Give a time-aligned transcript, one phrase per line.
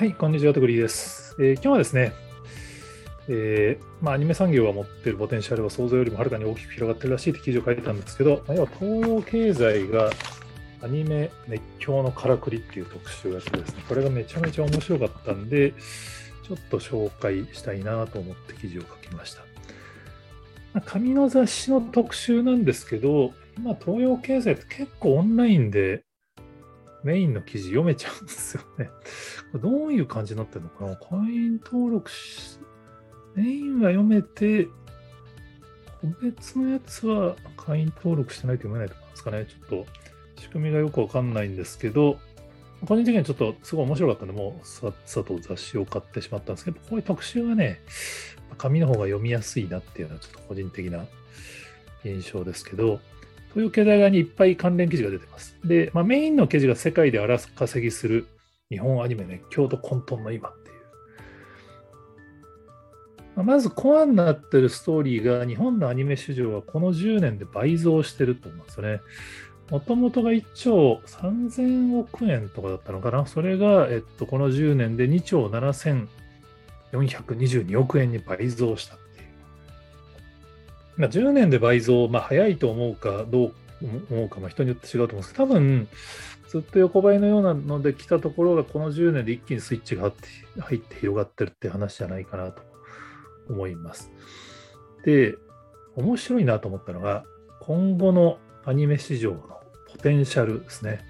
[0.00, 1.36] はい、こんにちは、とくりです。
[1.38, 2.14] えー、今日はですね、
[3.28, 10.10] えーまあ、アニメ産業が持っているポテンシャルは想像よりもはるかに大きく広がってるらしいって記事を書いてたんですけど、ま、要は東洋経済が
[10.82, 15.74] アニメ熱狂のからくりっていう特集をやってですね、これがめちゃめちゃ面白かったんで、
[16.48, 19.42] ちょっと紹介したいなと思って記事を書きました。
[20.72, 26.04] まあ、紙の雑誌の特集なんですけど、今、東洋経済って結構オンラインで
[27.02, 28.90] メインの記事読めちゃうんですよね。
[29.60, 30.96] どういう感じになってるのかな？
[30.96, 32.58] 会員登録し、
[33.34, 34.68] メインは読めて、
[36.00, 39.46] 個別のやつは会員登録してないと読めないとかですかね？
[39.46, 39.86] ちょっと
[40.40, 42.18] 仕組みがよくわかんないんですけど、
[42.86, 47.80] 個人的にはちょっとすごい面白かったので、もうさっさと雑誌を買ってしまったんですけど、こういう特集はね、
[48.56, 51.04] 紙の方が読みやすいなっていうのはちょっと個人的な
[52.04, 53.00] 印象ですけど、
[53.54, 55.58] 東洋経済側にいっぱい関連記事が出てます。
[55.64, 58.26] で、まあ、メインの記事が世界で荒稼ぎする
[58.70, 60.76] 日本アニメ熱狂と混沌の今っていう。
[63.36, 69.00] まあ、まずコアになってるストーリーが日本のアニメ市場はこの10年で倍増してると思うんですよね。
[69.70, 73.26] もともとが1兆3000億円とかだったのかな。
[73.26, 78.96] それが、えっと、この10年で2兆7422億円に倍増した。
[81.00, 83.52] まあ、10年で倍増、まあ、早いと思うかどう
[84.10, 85.88] 思うか、ま、人によって違うと思うんですけど、多分
[86.48, 90.12] ずっと横ばいのようなので来たところが、この10年で一気にスイッチが
[90.58, 92.62] 入って広がってるって話じゃないかなと
[93.48, 94.10] 思います。
[95.04, 95.36] で、
[95.96, 97.24] 面白いなと思ったのが、
[97.60, 101.00] 今後のアニメ市場のポテンシャルですね。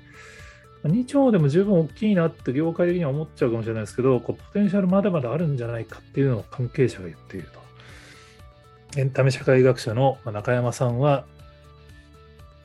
[0.85, 7.61] 2兆でも十分大きいなって業界的には思っちゃうかもしれないですけど、こうポテンシャルまだまだあるんじゃないかっていうのを関係者が言っていると。
[8.97, 11.25] エンタメ社会学者の中山さんは、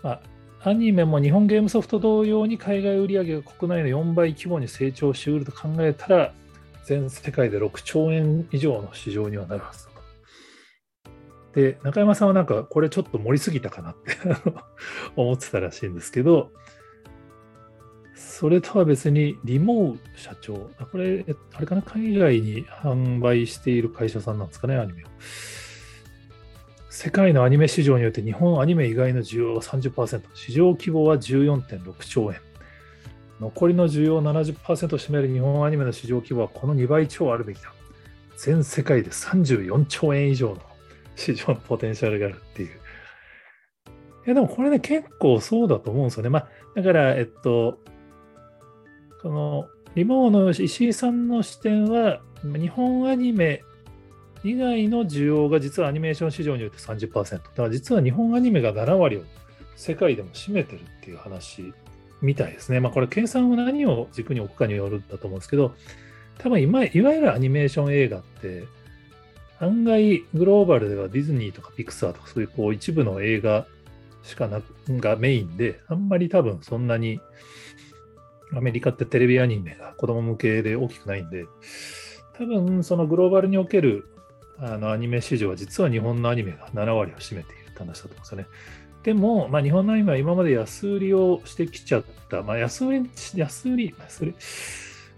[0.02, 0.22] ま
[0.64, 6.34] あ、アニメも日本ゲームソフト同様に海外売上が国内の4倍規模に成長しうると考えたら、
[6.86, 9.92] 全世界で6兆円以上の市場にはなるはずだ
[11.54, 11.60] と。
[11.60, 14.17] で、中山さんはなんかこれちょっと盛りすぎたかなって
[15.16, 16.52] 思ってたらしいんですけど、
[18.16, 25.08] それとは別にリモー社長、これ、あれかな、海外に販売している会社さんなんですかね、アニメを。
[26.95, 32.39] 世界のアニメ市場によって日本アニメ以外の需要は30%、市場規模は14.6兆円。
[33.42, 37.73] 残りの需要70%を占める日本アニメの市場規模はこの2倍超あるべきだ。
[38.38, 40.61] 全世界で34兆円以上の
[41.17, 42.70] 市場のポテンシャルがあるっていう。
[42.70, 42.72] い
[44.28, 46.30] やでもこれね、結構そうだと思うんですよね。
[46.30, 47.78] まあ、だから、えっと、
[49.22, 53.64] このリモーの石井さんの視点は、日本アニメ
[54.45, 57.32] 以外の需要が実はアニメーション市場によって30%。
[57.32, 59.23] だから実は日本アニメが7割を
[59.76, 61.73] 世界でも占めてるっていう話
[62.22, 62.80] みたいですね。
[62.80, 65.73] まあこれ計算は何を軸に置くかによるんだと思うんですけど、
[66.38, 68.66] 多分今、いわゆるアニメーション映画って、
[69.60, 73.66] 案外グローバルではディズニーとかピクサーとかそういうこう一部の映画
[74.22, 77.20] しかながメインで、あんまり多分そんなに
[78.54, 81.45] アメリカってテレビアニメが子供向けで大きくないんで、
[82.38, 84.08] 多分そのグローバルにおける
[84.60, 88.48] あのアニメ市場は実は日本のアニメが7割を占めているって話だと思うんですよね。
[89.04, 94.36] でも、まあ、日本のアニメは今まで安売りをしてきちゃった、まあ、安売り、安売り、安売り、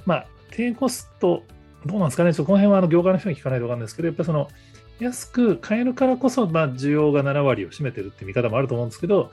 [0.06, 1.44] まあ、低コスト、
[1.86, 4.50] どうなんですかね、ちょっとこの辺はあの業界の人に聞かないと分かるんですけど、やっぱりその、
[5.00, 9.31] 安く買えるからこそ、まあ、需要が7割を占めてるって見方もあると思うんですけど、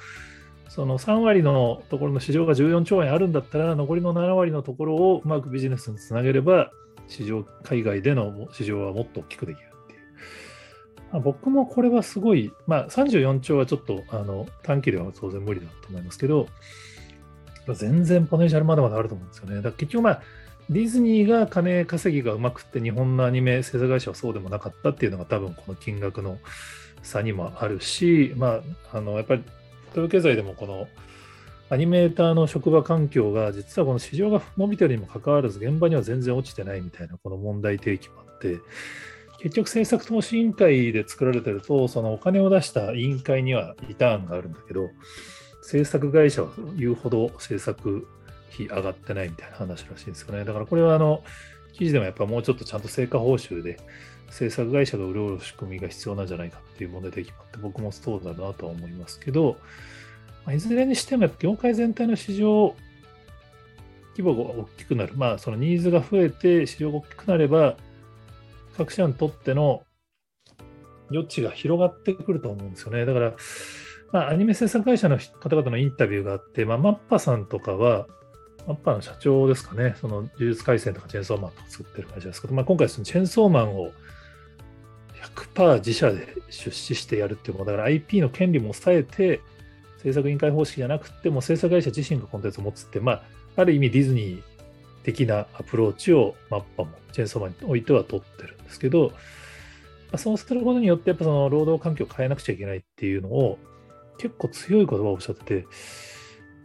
[0.69, 6.71] その3割のところの市場が14兆円あるんだったら、残りの7割のところをうまくビジネスにつなげれば、
[7.09, 9.74] 市場、海外での市場はもっと大きくできる。
[11.21, 16.49] 僕もこれはすごい、まあ、34兆はちょっとあの短期では当然無理だと思いますけど、
[17.75, 19.57] 全然ポテンシャルまだまだあると思うんですよね。
[19.57, 20.23] だから結局、まあ、
[20.71, 26.39] ディズニーが金稼ぎがうまくって日本のアニメ制作会社はそうでもなかったっていうのが多分この金額の
[27.03, 29.45] 差にもあるし、まあ、あのやっぱり
[29.91, 30.89] 東洋経済でもこの
[31.71, 38.59] アニメーターの職場環境が実はこの市場が伸びてるにもかかわらず現場には全然落ちてないみたいなこの問題提起もあって
[39.45, 44.89] 結局政策投資委員会で作られてると、そのお金を出した委員会にはリターンがあるんだけど、
[45.61, 46.49] 制作会社は
[46.79, 48.09] 言うほど制作
[48.55, 50.47] 費上がってないみたいな話らしいんですよね。
[50.47, 51.23] だからこれはあの、
[51.75, 53.79] 記事でもやっぱもうちょっとちゃんと成果報酬で
[54.31, 59.59] 制作会社が潤う仕組みが必要なんじゃないかっていう問題で決まって、僕もそうだなとは思いますけど、
[60.47, 62.75] ま、いずれにしてもやっぱ業界全体の市場
[64.17, 65.13] 規模が大きくなる。
[65.17, 67.77] まあそのニーズが増えて市場が大きくなれば、
[68.77, 69.83] 各社にとっての
[71.11, 73.05] 余地が広がってくると思うんですよね。
[73.05, 73.35] だから、
[74.13, 78.07] まあ、アニメ制作会社の方々のインタビューがあって、まあ、マッパさんとかは、
[78.67, 83.93] アッパの社長ですかね、その呪術廻戦とかチェーンソーマンとか作ってる会社ですけど、まあ、今回そのチェーンソーマンを
[85.35, 89.41] 100%自社で出資してやるっていうものだから IP の権利も抑えて
[90.03, 93.23] 制作委員会方式じゃなくても制作会社自身がコンテンツを持つって、まあ、
[93.57, 94.54] ある意味ディズニー
[95.05, 99.15] 的なアプローチをマッパもチェーンソーマンにおいては取ってるんですけど、ま
[100.13, 103.59] あ、そうすることによってやっぱその労働環境を変えなくちゃいけないっていうのを
[104.19, 105.67] 結構強い言葉をおっしゃってて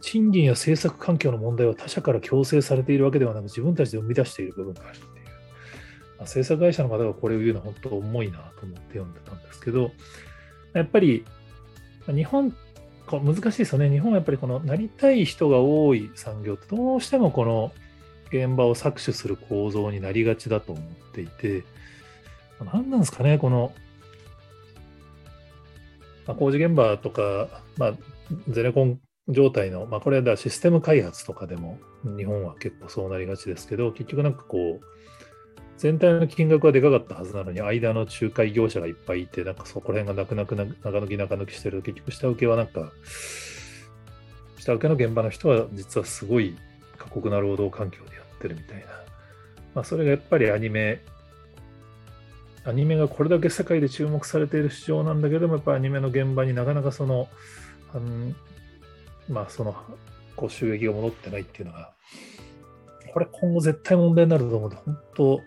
[0.00, 5.12] 賃金や制作環境の問題は他者から強制されているわけではなく自分たちで生み出している部分があるっていう、
[6.18, 9.90] まあ、制作会社の方がこれを言うのは本当重いなと思って読んでたんですけど
[10.72, 11.24] やっぱり
[12.06, 12.54] 日本
[13.18, 13.90] 難しいですよね。
[13.90, 17.72] 日本はやっぱりこのなりたい人が多い産業ってどうしてもこの
[18.32, 21.64] 現場を搾取する構造になりがちだと思っていて
[22.72, 23.72] 何なんですかねこの
[26.30, 27.92] まあ、工事現場とか、まあ、
[28.48, 31.78] ゼネコン状態の、まあ、これはシステム開発とかでも
[32.16, 34.84] 日本は結構そうなりがちですけど、結局なんかこう、
[35.76, 42.92] 全体の金額はでかかったはずなのに、間の仲介業者がいっぱいいて、なんかそこら辺がなくなく中抜き中抜きしてると、結局下請けはなんか、
[44.58, 46.56] 下請けの現場の人は実はすごい
[46.96, 48.86] 過酷な労働環境でやってるみたいな。
[49.74, 51.00] まあ、それがやっぱりアニメ、
[52.64, 57.28] アニメがこれだけ世界で注目されている市場なんだけども、やっぱアニメの現場になかなかその、
[59.28, 59.74] まあ、その、
[60.36, 61.92] こう収益が戻ってないっていうのが、
[63.12, 65.40] これ今後絶対問題になると思うので、本当、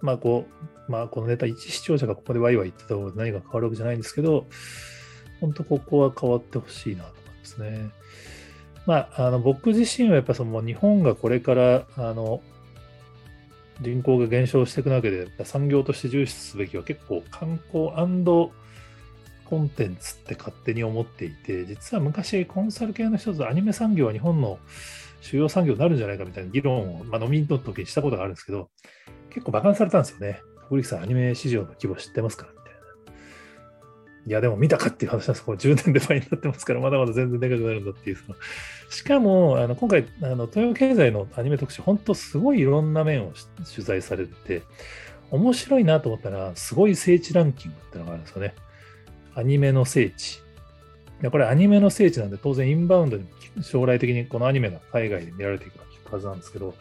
[0.00, 0.46] まあこ
[0.88, 4.46] う、まあこのネタ一視聴者がここでワイワイ言ってた方が何が変わるわけじゃないんですけど、
[5.40, 7.90] 本当ここは変わってほしいなと思いますね。
[8.88, 12.40] まあ、あの僕自身はやっぱその日本がこれからあの
[13.82, 17.90] 人口が減少していく中で産業として重視すべきは結構観光
[19.44, 24.58] コンテンツって勝手に思っていて、実は昔コンサル系の人とアニメ産業は日本の
[25.20, 28.70] 主要産業になるんじゃないかみたいな議論を、まあ、飲みの時にしたことがあるんですけど、
[29.28, 30.40] 結構馬鹿にされたんですよね。
[30.70, 32.57] 小さん、アニメ市場の規模知ってますかみた
[34.28, 34.30] い。
[34.30, 35.44] や、でも見たかっていう話なんです。
[35.44, 38.18] これ10年で倍になってますから、まだまだ全然でかくなるんだっていう。
[38.90, 43.32] しかも、あの今回、あの東洋経済のアニメ特集、本当すごいいろんな面を
[43.74, 44.62] 取材されてて、
[45.30, 48.54] 面白いなと思ったら、すごい聖地ランキングってのがあるんですよね。
[49.34, 50.40] アニメの聖地。
[51.30, 53.26] これアニメの聖地なんで当然インバウンドに
[53.62, 56.74] 将来的にこのアニメが海外で見られていくはずなんですけど、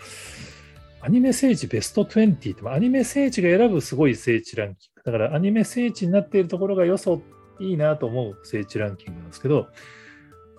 [1.01, 5.11] アニメ聖地ベスト20って、アニメ聖地が選ぶすごい聖地ランキング。
[5.11, 7.21] だからアニメ聖地になっているところがよそっ
[7.59, 9.67] いいなと思う聖地ランキングなんですけど、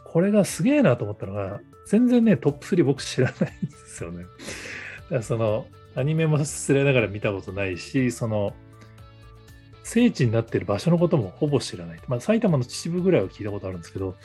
[0.05, 4.25] これがすげえなと思ったのが、全然ね、トップ3僕知らないんですよね。
[4.25, 8.55] だからその、アニメも失礼ながら見たことないし、その、
[9.83, 12.01] 聖地になっている場所のこともほぼ知らない。
[12.09, 14.17] まあ、埼玉の秩父ぐらいは聞いたことあるんですけど、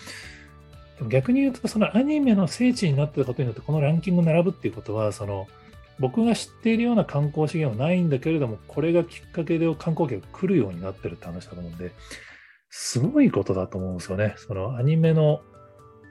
[1.07, 5.47] 逆に言うと、そのアニメの聖地になっていることによって、このランキング並ぶっていうことは、その、
[5.99, 11.91] 僕が知っているような観光資源はないんだけれども、これがきっかけで観光客が来るようになってるって話だと思うんで、
[12.75, 14.33] すごいことだと思うんですよね。
[14.35, 15.41] そのアニメの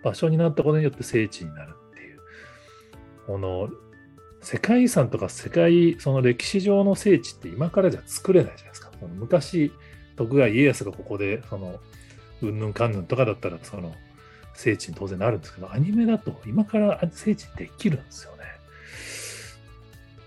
[0.05, 2.21] 場所になったことによって聖地になるっていう。
[3.27, 3.69] この
[4.41, 8.93] 世界遺産とか世界、その歴史上の聖地って今からじゃ作れないじゃないですか。
[9.17, 9.73] 昔、
[10.15, 11.81] 徳川家康がここで、その、
[12.43, 13.93] うんぬんかんぬんとかだったら、その、
[14.55, 18.45] 聖地に当然なるんですけど、アニメだと今から聖地できるんですよね。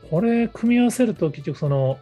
[0.09, 1.97] これ、組み合わせると、結局その、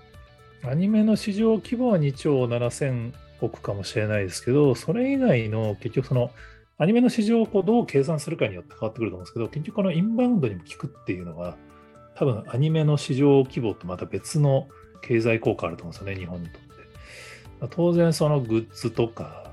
[0.63, 3.13] アニメの市場規模は2兆7000
[3.45, 6.31] 億かもしれないですけど、それ以外の結局その、
[6.77, 11.55] アニメの市場をこうどう計算するかによって変わってくると思うんですけど、結局このインバウンドにも効くっていうのは、
[12.15, 14.67] 多分アニメの市場規模とまた別の
[15.01, 17.67] 経済効果あると思うんですよね、日本にとって。
[17.69, 19.51] 当然そのグッズとか、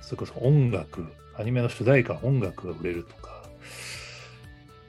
[0.00, 1.06] それこそ音楽、
[1.36, 3.42] アニメの主題歌、音楽が売れるとか、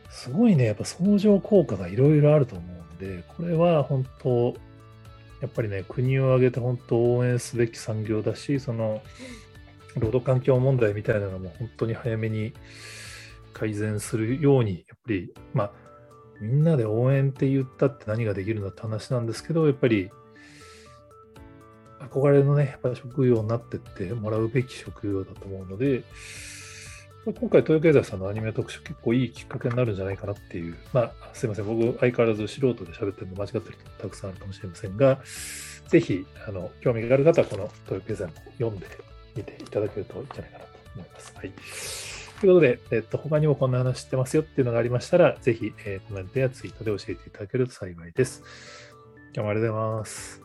[0.09, 4.55] すごいね、やっぱ相乗効果がいろいろあると思うんで、これは本当、
[5.43, 9.01] やっぱりね、国を挙げて本当応援すべき産業だし、その、
[9.95, 12.53] 労働環境問題みたいなのも本当に早めに
[13.51, 15.71] 改善するように、やっぱり、まあ、
[16.39, 20.09] みんなで応援って言ったって何ができるんだって話なんですけど、やっぱり
[21.99, 26.03] 憧れのね、やっぱ職業になってってもらうべき職業だと思うので、
[27.25, 35.19] 今回、東洋経済さんのアニメ特集結構いいきっかけになるんじゃないかなっていう、まあ、すいません、僕、相変わらず素人で喋ってるの間違ってる人たくさんあるかもしれませんが、
[35.87, 38.87] ぜひ、あの、興味がある方は、この東洋経済も読んで
[39.35, 41.33] みていただけるといいんじゃないかなと思います。
[41.37, 41.53] はい。
[42.41, 48.43] ということで、えっと、他にもこんな話知ってますよっていうのがありましたら、ぜひ、えー、コメントやツイートで教えていただけると幸いです。
[49.33, 50.42] 今日もありがとうございます。